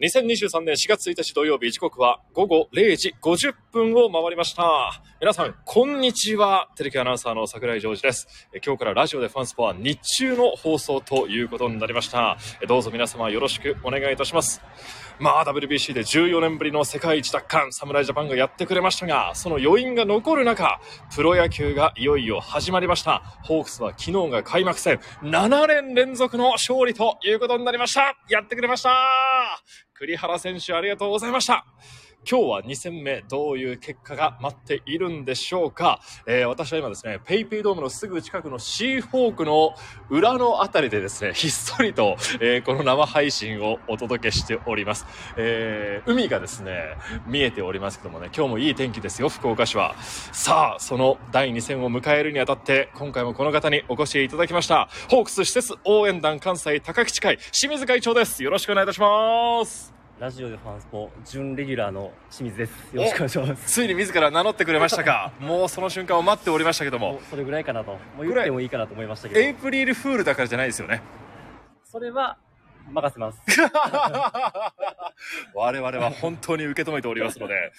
[0.00, 5.02] 2023年4月1日土曜日時刻は午後0時50分を回りました。
[5.20, 6.70] 皆さん、こんにちは。
[6.76, 8.26] テレビアナウンサーの桜井ジョージです。
[8.64, 12.38] 今日からラジオでファンスポは日中の放送ということになりました。
[12.66, 14.62] どうぞ皆様よろしくお願いいたします。
[15.18, 20.80] まあ、WBC で14年ぶりの世界一奪還、侍ジャパンがやってくれましたが、その余韻が残る中、
[21.14, 23.18] プロ野球がいよいよ始まりました。
[23.42, 28.16] ホークスは昨日が開幕戦、7年連続の勝利ということになりました。
[28.30, 28.90] やってくれました。
[29.92, 31.66] 栗原選手ありがとうございました。
[32.28, 36.00] 今日は2戦目、どういう結果が待っているんでしょうか？
[36.26, 39.74] えー私は今ですね、ペイペイドームのすぐ近くのシーホークの
[40.10, 45.06] 裏のあたりでですね、 ひっそりと、えーこの生配信をお届けしております。
[45.36, 46.96] えー海がですね、
[47.26, 49.94] 見えておりますけどもね、今日もいい天気ですよ、福岡市は。
[50.00, 54.88] さあ、その第2戦を迎えるにあたって、今回もこの方にお越しいただきました。
[55.08, 58.42] ホークス施設応援団関西高吉会、清水会長です。
[58.42, 59.99] よろしくお願いいたします。
[60.20, 62.94] ラジオでファンスポ準レギュラーの清水です。
[62.94, 63.72] よろしくお願いします。
[63.72, 65.32] ついに自ら名乗ってくれましたか。
[65.40, 67.92] もうその瞬間を待っておりましたけどもそれぐらいかなと。
[67.92, 71.00] もう言ってもいいかなと思いましたけど、エイプリルフールだからじゃないですよね。
[71.84, 72.36] それは
[72.90, 73.40] 任せます。
[75.54, 77.72] 我々は本当に受け止めておりますので。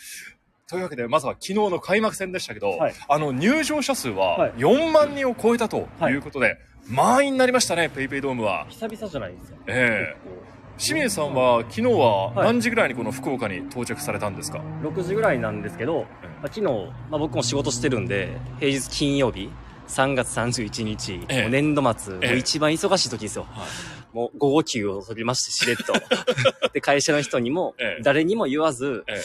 [0.68, 2.94] というわけでまずは昨日の開幕戦でしたけど、はい。
[3.08, 4.52] あの入場者数ははい。
[4.54, 8.66] 4万人を超えたということで、満員になりましたねペイペイドームは。
[8.68, 9.58] 久々じゃないですか。
[9.68, 10.18] ええ。
[10.26, 10.51] 結
[10.82, 12.46] 清水さんは昨日ははい。
[12.48, 19.52] 何時ぐらいにこの福岡に到着されたんですか、構6時ぐらいなんですけど、えまあ、昨日、まあ、僕も仕事してるんで、平日金曜日、
[19.88, 21.42] 3月31日、ええ。
[21.44, 22.28] もう年度末、ええ。
[22.30, 23.46] もう一番忙しい時ですよ。
[23.52, 24.16] はい。
[24.16, 25.94] もう午後休を取りまして、しれっと。
[26.74, 29.22] で、会社の人にもええ、誰にも言わず、ええ。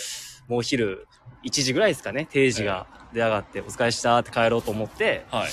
[0.53, 1.09] もう昼
[1.43, 5.49] 1時ぐらいですかね、定時が出上がって、お疲れしたって帰ろうと思って、はい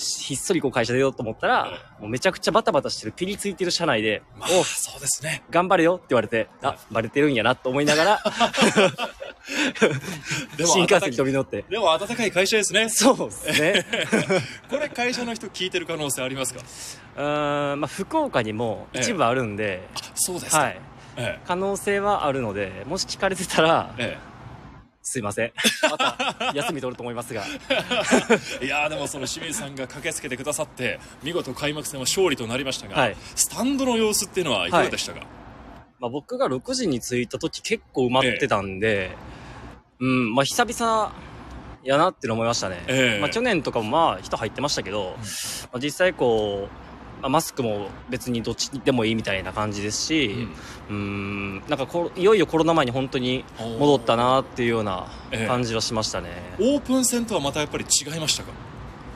[0.00, 1.66] ひっそりこう会社出ようと思ったら、
[2.00, 5.42] もうめちゃくちゃバタバタしてる、ピリついてる車内で、まあおそうですね。
[5.50, 8.22] 頑張れよって言われて、あ、バレてるんやなと思いながら、
[10.56, 11.64] でも新幹線に飛び乗って。
[11.68, 12.88] でも温かい会社ですね。
[12.88, 13.86] そうですね。
[14.70, 16.60] これ会社の人聞いてる可能性ありますか？
[17.16, 19.82] うーん、まあ、福岡にも一部あるんで、
[20.14, 20.80] そうですか、はい。
[21.16, 21.38] え。
[21.46, 24.29] 可能性はあるので、もし聞かれてたら、ええ
[25.10, 25.52] すいません。
[25.90, 27.44] また、休み取ると思いますが。
[28.60, 35.26] え いやーでもその清水さんが駆けつけてくださって見事開幕戦は勝利となりましたが、はいスタンドの様子っていうのはいかがでしたか、
[35.98, 39.10] まあ、僕が6時に着いた時結構埋まってたんで、
[39.98, 41.12] うん、まあ、久々
[41.82, 42.84] やなって思いましたね。
[42.86, 45.16] ええまあ、去年とかもまあ人入ってましたけど、
[45.72, 46.89] まあ、実際こう、まあ、
[47.28, 50.48] マスクも別にどっちでもいいみたいな感じですし、
[50.88, 55.46] うん、なんかこいよいよコロナ前に本当に戻ったなっていうようなええ。
[55.46, 56.28] 感じはしましたね。
[56.58, 58.50] オープン戦とはまたやっぱり違いましたか？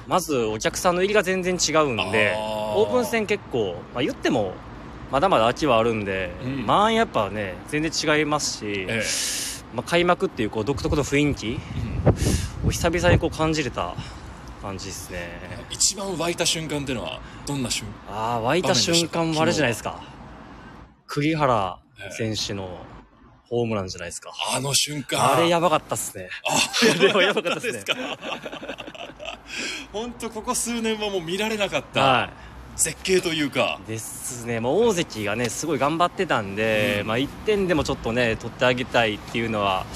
[0.07, 4.53] まずお客さんの入りが全然違うんでオープン戦結構、まあ、言っても
[5.11, 6.67] まだまだ秋はあるんで、うん。
[6.67, 9.03] 満員やっぱね全然違いますし、え
[9.75, 11.59] まあ、開幕っていうこう独特の雰囲気
[12.67, 13.95] を久々にこう感じれた
[14.65, 15.19] 感じですね。
[15.69, 20.03] 一番湧いた瞬間っていうのはどんな瞬間ああ湧いた瞬間はあれじゃないですか。
[21.07, 22.11] 栗原ええ。
[22.13, 22.79] 選手の
[23.47, 25.35] ホームランじゃないですか、あの瞬間。
[25.35, 26.31] あれやばかったっすね。
[26.49, 26.55] あ
[26.99, 27.83] あれはやばかったっすね。
[27.83, 27.95] か？
[29.93, 32.01] 本当ここ数年はもう見られなかった。
[32.01, 32.31] は
[32.77, 33.79] 絶景というか。
[33.87, 37.07] いですね、もう大関がね、すごい頑張ってたんで、うん。
[37.07, 39.87] まあ1点でもちょっとね、取ってあげたいっていうのは、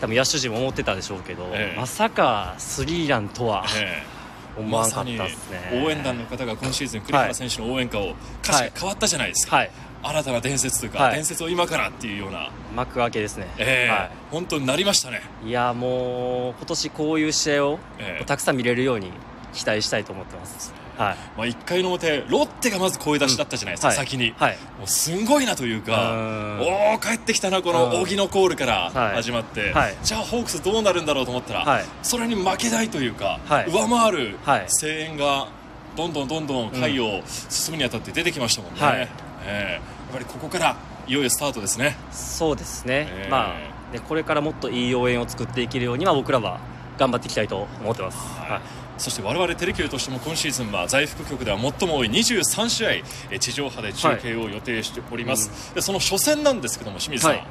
[0.00, 1.78] 多分野手陣も思ってたでしょうけど、ええ。
[1.78, 4.12] まさかスリーランとはええ。
[4.60, 5.82] 思わなかったですね。
[5.84, 9.70] 応援団の方が今シーズン栗原選手の応援歌を歌詞が変わったじゃないですか、はい、
[10.02, 11.14] 新たな伝説というか、はい。
[11.14, 13.46] 伝説を今からっていうような、幕開けですね。
[13.58, 13.90] ええ。
[13.90, 18.24] は本当になりましたね、い、いや、もう今年こういう試合をええ。
[18.24, 19.10] たくさん見れるように
[19.52, 20.72] 期待したいと思ってます。
[20.96, 23.96] はい、まあ、1回の表ロッテがまず声出しだったじゃないですか、はい。
[23.96, 26.14] 先に、はい、もうすんごいなといううかー
[26.56, 26.60] ん。
[26.60, 28.00] おお帰ってきたなこのうん。
[28.02, 29.14] 荻野コールからはい。
[29.16, 29.96] 始まって、はい。
[30.02, 31.84] じゃあホークスどうなるんだろうと思ったら、はい。
[32.02, 33.70] それに負けないというか、はい。
[33.70, 34.66] 上回るはい。
[34.68, 35.48] 声援が
[35.96, 38.96] どんどんどんどん回を進むにあたって出てきましたもんね、はい。
[38.98, 39.08] え
[39.46, 39.72] え。
[39.74, 39.82] やっ
[40.12, 40.76] ぱりここから
[41.06, 41.96] いよいよスタートですね。
[42.12, 43.30] そうですね、ええ。
[43.30, 46.60] まあね、これからもっといい応援を作っていけるようには、僕らは
[46.98, 48.18] 頑張っていきたいと思ってます。
[48.38, 48.60] はい
[49.02, 52.90] そして我々テレキューとしても今シーズンは在福局では最も多い23試合
[53.32, 57.46] え地上波で中継を予定しております、でその初戦なんですけども清水さん、はい。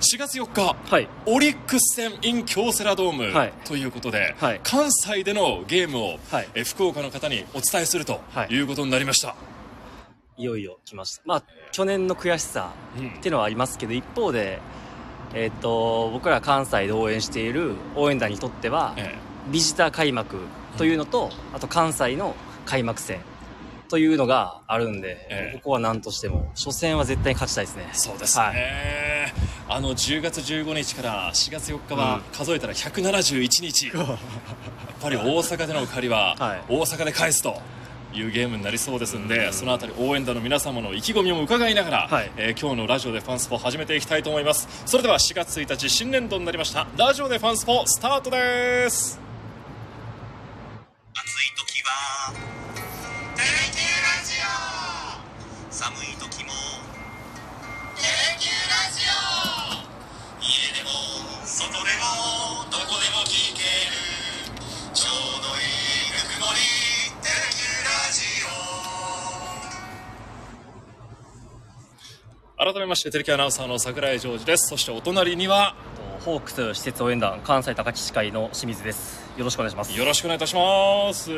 [0.00, 3.52] 4月4日はい、オリックス戦 in 京セラドーム、はい。
[3.64, 4.60] ということで、はい。
[4.62, 6.48] 関西でのゲームを、はい。
[6.54, 8.54] え福岡の方にお伝えするとはい。
[8.54, 9.34] いうことになりました、
[10.36, 11.22] いよいよ来ました。
[11.24, 11.42] まあ、
[11.72, 13.08] 去年の悔しさうん。
[13.08, 14.60] っていうのはありますけど、一方で、
[15.34, 19.16] えっ、と、僕ら関西で応援している応援団にとっては、え
[19.50, 20.38] ビジター開幕
[20.78, 22.34] というのと、あと関西の
[22.66, 23.20] 開幕戦
[23.88, 25.56] というのがあるんで、ええ。
[25.58, 27.88] ここは何としても、初戦は絶対に勝ちたいですね。
[27.92, 29.32] そうですね、
[29.68, 34.06] あの10月15日から4月4日は数えたら171日、 やっ
[35.00, 36.62] ぱり大阪での借りははい。
[36.68, 37.60] 大阪で返すと
[38.14, 42.30] いうゲームになりそうですんで、そのあたり応援団の皆様の意気込みも伺いながら、はい。
[42.36, 44.66] えー今日のラジオでファンスポ始めていきたいと思います。
[44.86, 46.86] それでは4月1日新年度になりました。
[46.96, 49.23] ラジオでファンスポスタートです
[51.84, 52.32] は
[53.36, 54.48] 「テレキューラジオ」
[55.70, 56.52] 寒い時も
[58.00, 59.12] 「テレキューラジオ」
[60.40, 60.90] 家でも
[61.44, 63.92] 外でもどこでも聞ける
[64.94, 66.60] ちょうどいいぬくもり
[67.22, 68.22] 「テレキューラジ
[72.56, 75.74] オ」改めましてテレキアナウンサーの櫻井ジョージですそしてお隣には
[76.24, 79.23] ホークス施設応援団関西高岸会の清水です。
[79.36, 79.98] よろしくお願いします。
[79.98, 81.30] よろしくお願いいたします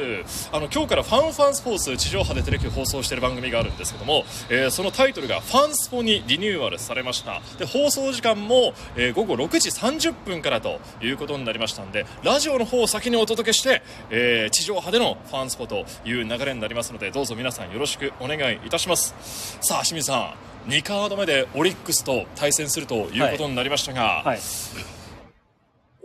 [0.52, 20.34] あの今日からファンファンスポーツ地上波でテレビ放送している番組があるんですけども、えーそのタイトルがファンスポにリニューアルされましたで放送時間も、えー午後6時30分からということになりましたんでラジオの方を先にお届けして、えー地上波でのファンスポという流れになりますのでどうぞ皆さんよろしくお願いいたしますさあ清水さ
[20.66, 24.38] ん2カード目でオリックスと対戦するということになりましたが、はい。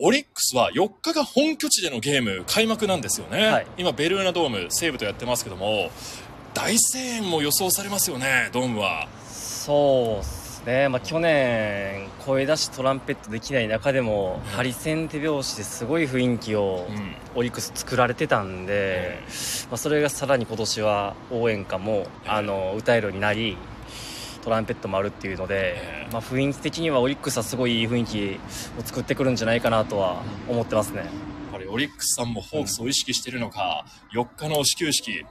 [0.03, 3.67] オリックスは4日が本拠地でのゲーム開幕なんですよね、はい。
[3.77, 5.91] 今ベルーナドーム西武とやってますけども
[6.55, 9.07] 大声援も予想されますよねドームは。
[9.29, 10.89] そうですね。
[10.89, 17.15] まあ去年、声出しトランペットできない中でも、ハリセン手拍子ですごい雰囲気をうん。
[17.35, 19.23] オリックス作られてたんで、え
[19.69, 22.29] まあ、それがさらに今年は応援歌も、え。
[22.29, 23.55] あの歌えるようになり
[24.41, 26.11] トランペットもあるっていうので、ええ。
[26.11, 28.39] まあ、雰囲気的にはオリックスはすごいいい雰囲気
[28.79, 30.99] を作ってくるんじゃないかなとは思ってますね。
[30.99, 31.07] やっ
[31.51, 35.25] ぱりオリックスさんもホークスを意識しているのか、4日の始球式。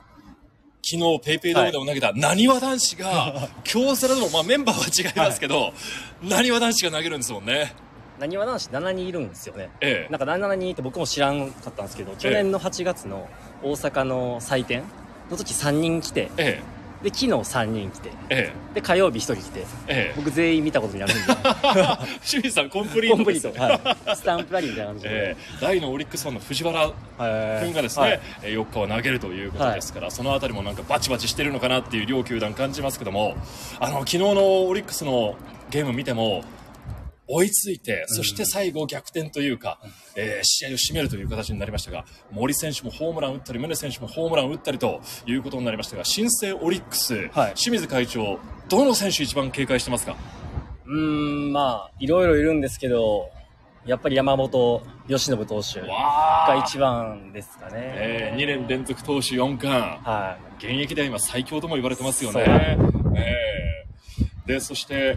[0.83, 5.75] 昨日ペイペイドームでも投げたなにわ男子が 京セラでも、まあ、メンバーは違いますけど
[6.23, 7.75] なにわ男子が投げるんですもんね。
[8.21, 9.71] なにわ男子7人いるんですよね。
[9.81, 10.13] ええ。
[10.13, 13.29] なんか7人って僕も知らんかったんですけど、去年の8月の
[13.63, 14.83] 大阪の祭典
[15.31, 16.61] の時3人来て、え
[17.03, 18.75] で、昨日3人来て、ええ。
[18.75, 20.15] で、火曜日1人来て、ええ。
[20.17, 21.23] 僕全員見たことになるんで、
[22.23, 23.73] 清水さんコンプリート、は
[24.13, 25.11] い、スタンプラリーみたいな感じで。
[25.11, 25.61] ええ。
[25.61, 27.65] 大のオリックスファンの藤原はい。
[27.65, 28.21] 君がですね、はい。
[28.43, 33.37] えー4日は投げるということですから、そのあたりもなんかバチバチしてるのかなっていう両球団感じますけども
[33.79, 35.37] あの昨日のオリックスの
[35.71, 36.43] ゲーム見ても
[37.33, 39.79] 追いついてそして最後逆転というか、
[40.17, 47.55] えー試合を締めるという形になりましたが森選手もホームラン打ったり宗選手もホームラン打ったりということになりましたが新生オリックス、はい。
[47.55, 48.39] 清水会長
[48.69, 50.17] どの選手一番警戒してますか？
[50.87, 50.97] うー
[51.51, 53.31] ん、まあ、いろいろいるんですけど、
[53.87, 57.73] やっぱり山本由伸投手わが一番ですかね。
[57.77, 59.81] え2年連続投手4冠。
[60.03, 62.45] は現役では今最強とも言われてますよね。
[62.47, 62.77] え
[64.47, 65.17] えで、そして、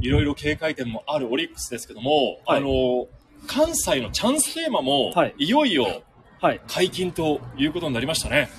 [0.00, 3.06] いろいろ警戒点もあるオリックスですけども、はいあの、
[3.46, 6.02] 関西のチャンステーマも、はいい、よいよい。
[6.40, 6.60] はい。
[6.66, 8.50] 解禁ということになりましたね。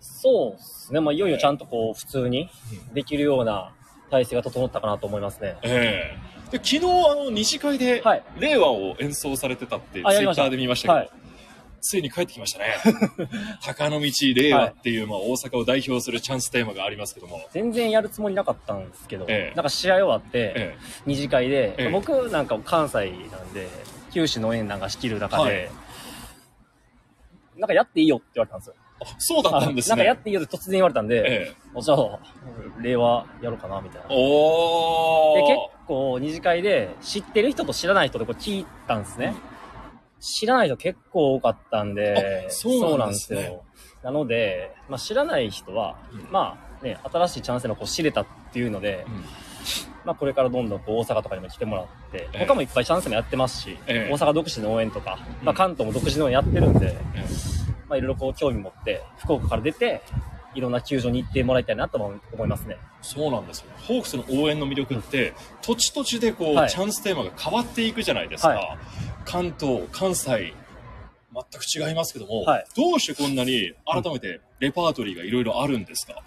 [0.00, 1.00] そうですね。
[1.00, 2.48] まあ、いよいよちゃんとこう、普通に
[2.94, 3.72] できるような
[4.10, 5.56] 体制が整ったかなと思いますね。
[5.62, 6.78] ええで昨日、
[7.10, 11.10] あの、二次会ではい、令和を演奏されてたって、ツイッターで見ましたけど、はい。
[11.82, 12.76] ついに帰ってきましたね。
[13.66, 23.68] 高野道令和っていう、まあ、大阪を代表するチャンステーマがありますけども、全然やるつもりなかったんですけど、ええなんか試合終わって、え二次会で、ええ僕なんか関西なんで、
[24.12, 25.70] 九州の応援団が仕切る中で、はい
[27.54, 28.74] なんかやっていいよって言われたんですよ。
[28.76, 29.90] えあそうだったんですね。
[29.90, 32.18] なんかやっていいよって突然言われたんで、ええじゃあ、
[32.80, 34.06] 令和やろうかな、みたいな。
[34.10, 39.34] おーで、結構二次会で知ってる人と知らない人でこう聞いたんですね。
[40.22, 43.64] 知らない人結構多かったんで、あそうなんですよ。
[44.04, 46.28] なので、まあ、知らない人は、うん。
[46.30, 49.14] まあね、新しいチャンスのこう知れたっていうので、うん。
[50.04, 52.46] まあこれからどんどんこう大阪とかにも来てもらって、ええ。
[52.46, 54.12] 他もいっぱいチャンスもやってますし、ええ。
[54.12, 55.44] 大阪独自の応援とか、うん。
[55.44, 57.26] まあ関東も独自の応援やってるんで、え
[57.88, 60.02] まあいろいろこう興味持って、福岡から出て、
[60.54, 62.76] いろんな球場に行ってもらいたいなとも思いますね。
[63.00, 63.66] そうなんですよ。
[63.88, 66.70] ホークスの応援の魅力って、土地土地でこう、はい。
[66.70, 68.48] チャンステーマが変わっていくじゃないですか。
[68.48, 68.78] はい
[69.24, 70.54] 関東、関西、
[71.32, 72.66] 全く違いますけども、はい。
[72.76, 76.22] どうしてこんなに改めてレパートリーがいろいろあるんですか、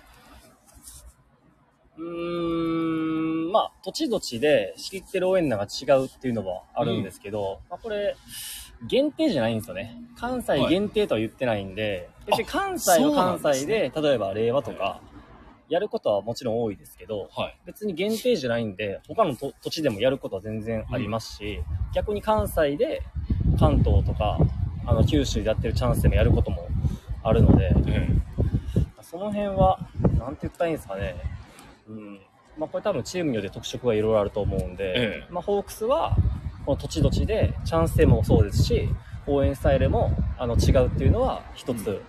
[1.98, 8.16] うーん、まあ土地土地で仕切ってる応援団が違うっていうのはあるんですけど、まあこれ、
[8.88, 9.96] 限定じゃないんですよね。
[10.18, 15.02] 関西限定とは言ってないんで、別に関西は関西で、例えば令和とか、
[15.70, 17.58] やることはもちろん多いですけど、はい。
[17.66, 21.62] 別に限定じゃないんで、他のと土地でもやることは全然ありますし、
[21.94, 23.02] 逆に関西で
[23.60, 24.38] 関東とか、
[24.86, 26.68] あの、九州でやってるチャンスでもやることも
[27.24, 28.10] あるので、え
[29.02, 29.80] その辺は、
[30.18, 31.16] なんて言ったらいいんですかね。
[31.88, 32.20] うん。
[32.58, 36.16] まあ、これ多分チームによって特色がいろいろあると思うんで、ええまあ、ホークスは、
[36.66, 38.90] この土地土地で、チャンステーマもそうですし、
[39.28, 42.02] 応援スタイルも、あの、違うっていうのは、一つ、うん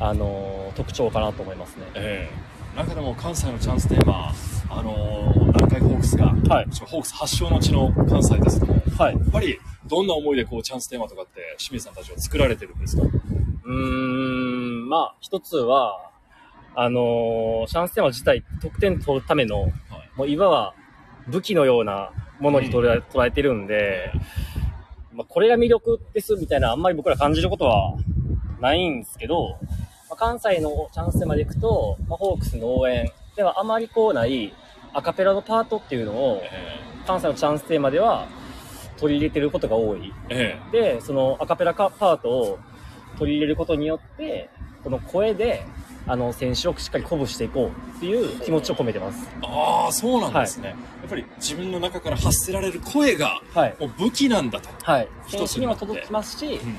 [0.00, 1.84] あのー特徴かなと思いますね。
[1.94, 4.32] ええ中でも関西のチャンステーマ、
[4.70, 6.66] あのー南海ホークスが、はい。
[6.86, 9.14] ホークス発祥の地の関西ですけども、はい。
[9.14, 13.02] やっぱりどんな思いでこうチャンステーマとかって清水さんたちは作られてるんですか？
[13.02, 16.10] うーん、まあ、一つは、
[16.74, 19.70] あのーチャンステーマ自体、得点取るための、
[20.16, 20.74] もういわば
[21.28, 24.12] 武器のようなものに捉え,、捉えてるんで、
[25.12, 27.94] まあ、これが魅力ですみたいなあんまり僕ら感じることは
[28.60, 29.58] ないんですけど、
[30.10, 34.52] まあ、関西のチャンステーマでいくと、まあ、ホークスの応援ではあまりこうない
[34.92, 38.26] アカペラのパートっていうのをえ関西のチャンステーマでは
[38.98, 40.12] 取り入れてることが多い。
[40.28, 42.58] ええで、そのアカペラカパートを
[43.18, 44.50] 取り入れることによって、
[44.84, 45.64] この声で、
[46.06, 49.26] あの、選手をしっかり鼓舞していこうっていう気持ちを込めてます。
[49.42, 50.74] えああ、そうなんですね、や
[51.06, 53.76] っぱり自分の中から発せられる声がはい。
[53.80, 54.68] もう武器なんだと。
[54.82, 55.08] はい。
[55.26, 56.78] 一つ選手にも届きますし、うん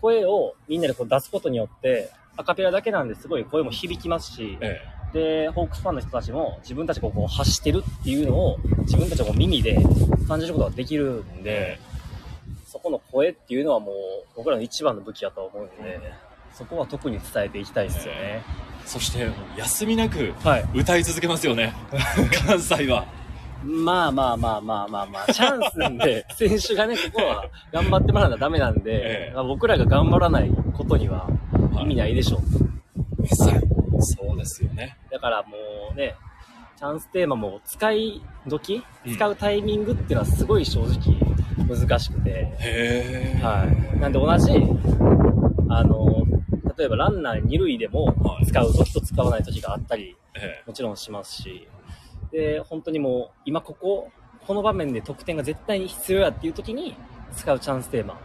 [0.00, 4.80] 声をみんなでこう出すことによって、アカペラだけなんですごい声も響きますし、え
[5.12, 9.78] で、ホークスファンの人たちも自分たちがこう発してるっていうのを自分たちが耳で
[10.28, 11.78] 感じることができるんで、
[12.66, 13.94] そこの声っていうのはもう
[14.36, 16.00] 僕らの一番の武器だと思うんで、
[16.52, 18.20] そこは特に伝えていきたいですよね。
[18.20, 18.42] え
[18.84, 20.68] そして休みなくはい。
[20.74, 21.72] 歌い続けますよね。
[22.46, 23.06] 関西は。
[23.64, 32.38] まあまあまあまあまあまあ、チャンスなんで、 選手がね、ここは頑張ってもらわなダメなんで、ええまあ、僕らが頑張らないことにははい意味ないでしょ。
[32.38, 32.40] う。
[33.22, 34.96] まさにそうですよね。
[35.10, 35.56] だからも
[35.92, 36.16] うね、
[36.76, 39.14] チャンステーマも使い時、うん。
[39.14, 41.16] 使うタイミングっていうのはすごい正直
[41.66, 42.52] 難しくて。
[43.42, 43.98] はい。
[43.98, 44.52] なんで同じ、
[45.68, 46.26] あの、
[46.76, 48.46] 例えばランナー二塁でもはい。
[48.46, 50.62] 使う時と使わない時があったり、え。
[50.66, 51.66] もちろんしますし、
[52.30, 54.10] で、本当にもう、今ここ、
[54.46, 56.94] この場面で得点が絶対に必要やっていう時に
[57.32, 58.20] 使うチャンステーマ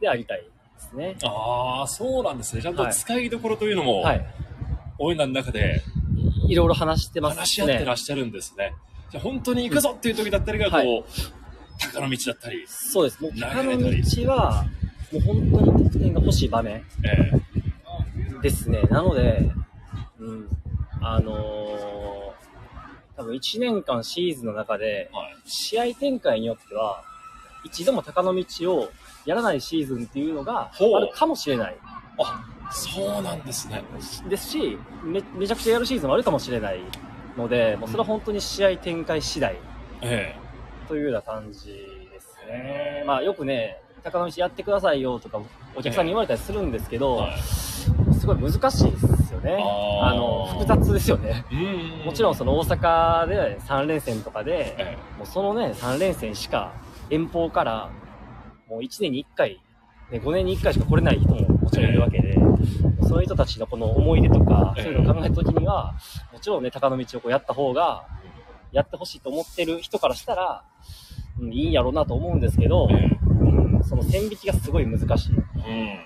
[0.00, 0.44] でありたい
[0.82, 1.16] ですね。
[1.22, 2.62] えああ、そうなんですね。
[2.62, 4.26] ちゃんとはい使いどころというのも、はい。
[4.98, 5.82] 応援団の中で
[6.48, 7.40] いろいろ話してますね。
[7.40, 8.74] 話し合ってらっしゃるんですね。
[9.10, 11.04] じゃあ本当に行くぞっていう時だったりが、こう、はい
[11.78, 13.20] 鷹の道だったり、そうです。
[13.20, 14.64] もう、高の道は、
[15.10, 17.32] もう本当に得点が欲しい場面え
[18.40, 18.82] ですね。
[18.82, 19.50] なので、
[20.18, 20.48] うん。
[21.00, 22.02] あのー
[23.14, 25.10] 多分1年間シーズンの中で。
[25.44, 27.04] 試合展開によっては、
[27.64, 28.90] 一度も鷹の道を
[29.24, 31.76] やらないシーズンっていうのがあるかもしれない。
[32.18, 33.82] あ、そうなんですね。
[34.28, 36.80] ですしめ、めちゃくちゃやるシーズンもあるかもしれない
[37.36, 39.56] ので、もうそれは本当に試合展開次第
[40.00, 40.34] え
[40.88, 41.68] というような感じ
[42.12, 43.04] ですね。
[43.06, 45.40] まあよくね、高野道やってくださいよとか
[45.76, 47.38] お客さんに言われたりするんですけえど、はい。
[47.40, 49.56] すごい難しいですよね。
[50.02, 51.44] あの、複雑ですよね。
[51.50, 56.72] うんもちろんその大阪で3連戦とかで、えもうそのね、3連戦しか
[57.10, 57.90] 遠方から
[58.72, 59.60] もう1年に1回、
[60.10, 62.38] ね、5年に1回しか来れない人ももちろんいるわけで、
[63.06, 65.94] そういう人たちのこの思い出とか、ええそういうのを考えた時には、
[66.32, 68.06] もちろんね、高の道をこうやった方が、
[68.72, 70.64] やってほしいと思ってる人からしたら、
[71.38, 75.32] うん、いいんやろうなと思うんですけど、ええうん、その線引きがすごい難しい。
[75.66, 75.98] え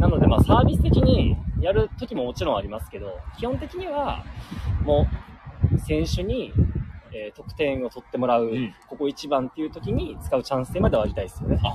[0.00, 4.24] なので、まあ、サービス的にやる時ももちろんありますけど、基本的には、
[4.84, 5.06] も
[5.72, 6.52] う、選手に、
[7.12, 11.60] えー得点を取ってもらう、うんここ一番っていう時に使うチャンス点まではありたいですよね。
[11.62, 11.68] あ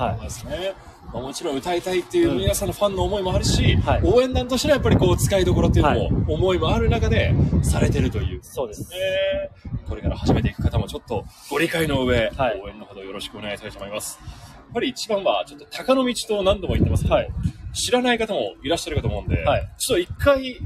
[0.00, 0.74] あ、はいですね。
[1.12, 8.40] まあもちろん歌いたいっていう皆さんのファンの思いもあるし、はい応援団としてはやっぱりこう使いどころっていうのも思いもある中でされてるという。
[8.42, 8.88] そうです。
[8.94, 14.18] えーこれから始めていく方もちょっとご理解の上、はい応援のほどよろしくお願いしたいと思います。
[14.22, 14.28] や
[14.70, 17.30] っぱり一番はちょっと鷹の道と何度も言ってますけど、はい。
[17.74, 20.56] 知らない方もいらっしゃるかと思うんで、はいちょっと一回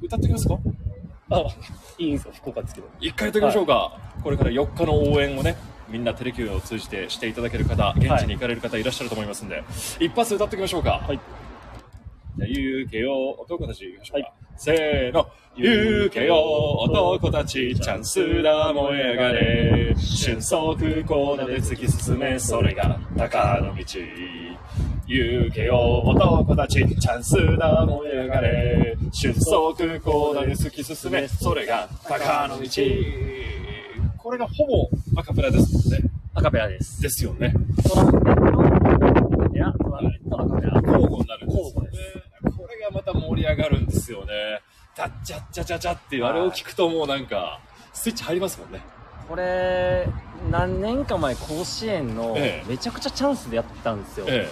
[0.00, 0.58] 歌ってきますか？
[1.36, 1.46] あ、
[1.98, 2.88] いいんですよ、福岡ですけど。
[3.00, 5.56] 一回歌ってきましょうか、これから4日の応援をね
[5.88, 9.62] みんなテレキューを通じてしていただける方現地に行かれる方いらっしゃると思いますんで、
[10.00, 11.02] 一発歌ってきましょうか。
[11.06, 11.20] はい。
[12.36, 14.34] じゃあ行けよ男たち行きましょうか、はい。
[14.56, 15.26] せーの。
[15.56, 16.36] 行けよ
[16.80, 19.94] 男たちチャンスだ燃え上がれ。
[19.96, 23.84] 瞬足コーナーで突き進めそれが鷹の道
[25.06, 28.96] 行けよ男たちチャンスだ燃え上がれ。
[29.12, 29.50] 瞬足
[30.00, 32.68] コーナーで突き進めそれが鷹の道。
[34.18, 34.88] これがほぼ
[35.20, 36.10] アカペラですもんね。
[36.34, 37.02] アカペラです。
[37.02, 37.54] ですよね。
[37.86, 40.80] トランペット、ペラ、トランペット、アカペラ。
[40.80, 41.88] 交互になるんですよね。
[42.56, 44.32] これがまた盛り上がるんですよね。
[44.96, 47.60] タッチャッチャチャチャっていうあれを聞くともうなんか
[47.92, 48.80] スイッチ入りますもんね。
[49.28, 50.06] これ、
[50.50, 52.68] 何年か前、甲子園のええ。
[52.68, 54.26] めちゃくちゃチャンスでやってたんですよ。
[54.28, 54.48] え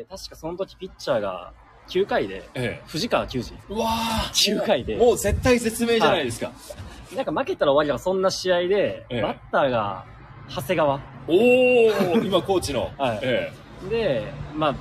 [0.00, 1.52] で確かその時ピッチャーが
[1.88, 3.52] 9回で、え藤川球児。
[3.52, 3.72] え。
[3.72, 4.96] うわー9回で。
[4.96, 6.52] もう絶対絶命じゃないですか。
[7.14, 10.04] なんか負けたら終わりだから、そんな試合で、ええバッターが、
[10.48, 11.00] 長谷川。
[11.28, 12.90] おお今コーチの。
[12.96, 13.52] はいえ
[13.90, 14.74] で、まあ、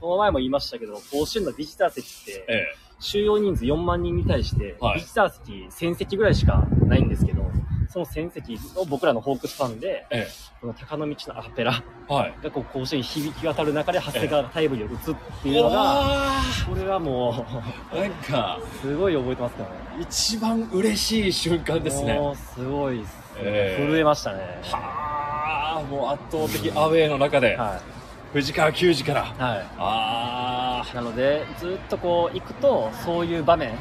[0.00, 2.54] この前も言いましたけど、甲子園のビジター席って、え。
[2.54, 7.42] え収容人数4万人に対して、はいビジター席1000席ぐらいしかないんですけど、
[7.88, 10.28] その1000席を僕らのホークスファンで、え。
[10.28, 11.82] えこの高野道のアカペラ。
[12.08, 19.76] がこう甲子園に響き渡る中で長谷川がタイムリーを打つっていうのが、わこれはもーなんか、う、すごい覚えてますからね。
[20.00, 22.14] 一番嬉しい瞬間ですね。
[22.14, 24.60] もうすごいっすね、ええ震えましたね。
[24.64, 27.80] はあ、もう圧倒的アウェーの中で、は
[28.32, 29.20] 藤川球児から。
[29.22, 29.24] い。
[29.24, 29.66] はい。
[29.78, 30.94] ああ。
[30.94, 33.74] なので、ずっとこう、行くと、そういう場面う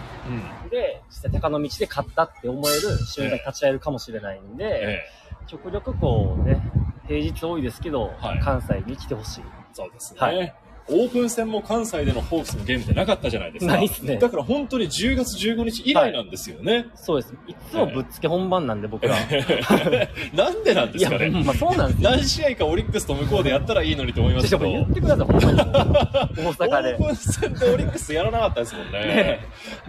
[0.68, 0.70] ん。
[0.70, 5.00] で、実際高野道で勝ったって思える瞬間に立ち会えるかもしれないんで、え
[5.48, 6.62] 極力こうね、
[7.08, 9.42] 平日多いですけど、はい関西に来てほしい。
[9.42, 9.44] え。
[9.74, 10.20] そうですね。
[10.20, 10.54] はい
[10.90, 13.74] オープン戦も関西でのホークスのゲームってなかったじゃないですか。
[13.74, 16.88] ないっすねだから本当に10月15日以来なんですよね。
[16.96, 17.34] そうです。
[17.48, 19.16] いつもぶっつけ本番なんで、僕ら。
[20.34, 21.32] なんでなんでいや、すかね。
[21.32, 22.10] ほんまそうなんですよ。
[22.10, 24.66] 何試合かオリックスと向こうでやったらいいのにと思いますけど。
[24.66, 25.58] ちょっと言ってください、ほんまに。
[25.58, 27.06] 大オ阪でー。
[27.06, 29.00] プン戦でオリックスやらなかったですもんね。
[29.00, 29.40] ね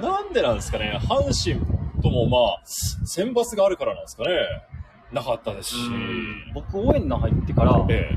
[0.00, 0.98] なんでなんですかね。
[1.02, 1.64] 阪神
[2.02, 4.30] ともまあ、選抜があるからなんですかね。
[5.12, 5.76] なかったですし。
[6.54, 8.16] 僕、応援団入ってから、ええ。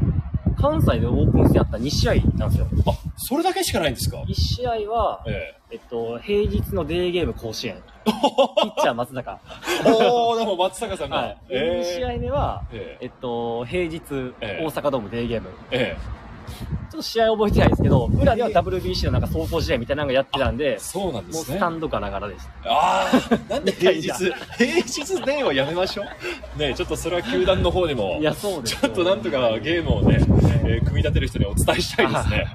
[0.62, 2.68] 関西でオープン戦やった2試合なんですよ。
[2.86, 7.77] あ、それだけしかないんですか？1試合は、ええっと、平日のデーゲーム甲子園。
[8.06, 9.39] ピッチャー松坂。
[9.86, 9.89] え。
[9.89, 11.18] おー、でも松坂さんが。
[11.18, 11.38] はい。
[11.50, 14.01] で2試え合目は、えええっと、平日、
[14.41, 15.50] ええ大阪ドームデーゲーム。
[15.72, 15.98] え。
[15.98, 16.21] え
[17.00, 21.69] っと試合覚えてないですけど、裏では WBC のなんか走行試合みたいなのがやってたんでえ。、そうなんですねもうスタ。
[21.69, 22.50] ンドガラガラです。
[22.65, 23.12] あ
[23.50, 24.10] あ、なんで平日
[24.57, 26.03] 平日ではやめましょ
[26.55, 26.60] う？
[26.60, 28.79] ねちょっとそれは球団の方にもい、や、そうですよ。
[28.81, 30.17] ちょっとなんとかゲームをね、
[30.65, 32.48] えー組み立てる人にお伝えしたいですね。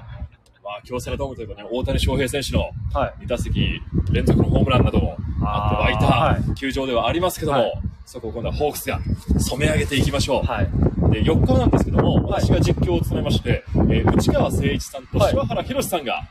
[0.77, 3.25] まあ、京セラドームというかね、大谷翔平選手のはい。
[3.25, 3.81] 2打席
[4.11, 7.73] 連続のホームランなどもあって湧いた球場ではありますけども、はい
[8.05, 9.01] そこを今度はホークスが
[9.37, 10.43] 染め上げていきましょう。
[10.49, 10.65] はい。
[11.11, 16.21] で4日なんですけども、私が実況を務めまして、えー内川誠一さんとはい柴原博さんが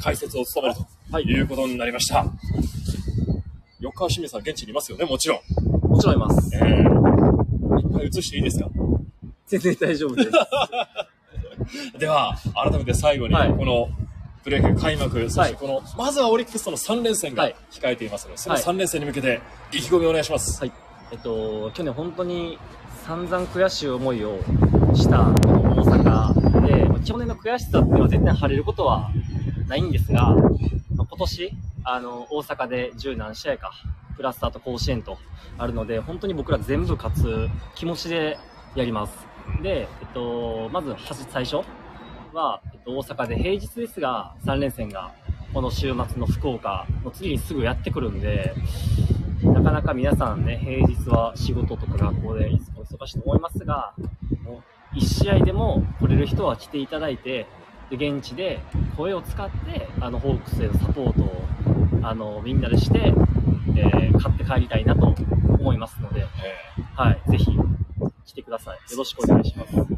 [0.00, 0.80] 解説を務める
[1.12, 2.24] ということになりました。
[3.82, 5.88] 4日は清水さん現地にいますよね、もちろん。
[5.90, 6.56] もちろんいます。
[6.56, 8.70] えー、いっぱい映していいですか？
[9.46, 10.30] 全然大丈夫です。
[11.98, 13.88] では、改めて最後に、はいこの
[14.44, 19.40] プレーオフ開幕、そはいしてこの、まずはオリックスとの3連戦がはい控えていますので、そのはい3連戦に向けて
[19.72, 20.60] 意気込みをお願いします。
[20.60, 20.72] はい。
[21.10, 22.58] えっと、去年本当に
[23.06, 24.38] 散々悔しい思いを
[24.94, 29.10] したこの大阪で、まあ去年の悔しさっていうのは全然晴れることは
[29.66, 30.30] ないんですが、
[30.94, 31.52] まあ今年、
[31.82, 33.72] あの、大阪で十何試合か、
[34.16, 35.18] プラスあと甲子園と
[35.58, 38.38] あるので、本当に僕ら全部勝つ気持ちで
[38.76, 39.35] やります。
[39.62, 40.94] で、えっと、まず
[41.30, 41.56] 最初
[42.32, 45.12] は、えっと、大阪で平日ですが、3連戦が、
[45.54, 48.54] この週末の福岡の次にすぐやってくるんで、
[49.42, 53.94] なかなか皆さんね、平日は仕事とか学校でお忙しいと思いますが、
[54.44, 54.62] も
[54.94, 57.46] う一試合でも来れる人は来ていただいて、
[57.90, 58.60] で現地で
[58.96, 61.46] 声を使って、あの、ホークスへのサポートを、
[62.02, 63.14] あの、みんなでして、
[63.76, 65.14] えー勝って帰りたいなと
[65.58, 67.56] 思いますので、えはい、ぜひ
[68.24, 68.92] 来てください。
[68.92, 69.74] よろしくお願いします。
[69.74, 69.96] ー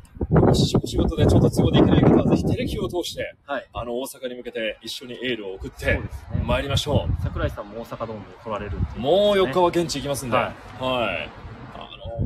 [0.48, 3.66] もしお仕事でちょっと都合できない方は、ぜひテレキを通して、はい。
[3.72, 6.00] あの、大阪に向けて一緒にエールを送って。
[6.46, 7.22] 参りましょう。
[7.22, 10.52] 桜井さんも大阪ドームに来られるっていう、もう4日は現地行きますんで、は。
[10.80, 11.47] はいあの、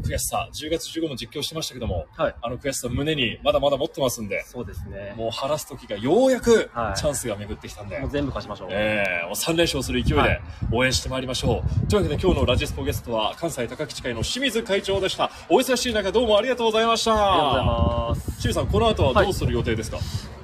[0.02, 2.34] 悔しさ、10月15も実況してましたけども、はい。
[2.42, 5.14] あの悔しさ胸にまだまだ持ってますんで、そうですね。
[5.16, 8.68] もう晴らす時がようやくはいチャンスが巡ってきたんで、もう全部勝ちましょう。
[8.72, 10.40] ええもう3連勝する勢いではい
[10.72, 11.86] 応援してまいりましょう。
[11.88, 15.30] というわけで今日のラジスポゲストは関西高吉会の清水会長でした。
[15.48, 17.12] お忙しい中どうもありがとうございました。
[17.12, 18.42] ありがとうございます。
[18.42, 19.98] 清水さん、この後はどうする予定ですか、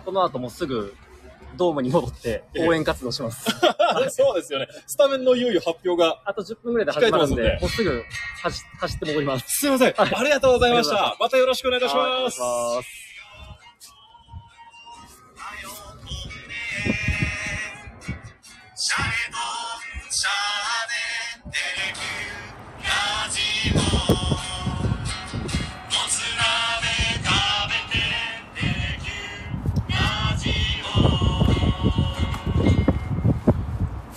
[0.04, 0.94] この後もすぐ
[1.58, 3.44] ドームに戻って応援活動します。
[4.10, 4.68] そうですよね。
[4.86, 6.22] スタメンのいよいよ発表が。
[6.24, 8.02] あと10分ぐらいで始まるんで、もうすぐ
[8.42, 9.44] 走走って戻ります。
[9.48, 9.94] すいません。
[9.96, 11.16] ありがとうございました。
[11.20, 12.38] またよろしくお願いいたします。
[18.80, 19.36] シャレと
[20.10, 20.30] シャ
[20.88, 22.27] レテレビラ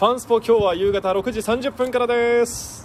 [0.05, 2.80] ァンスポ今日は夕方6時30分からです。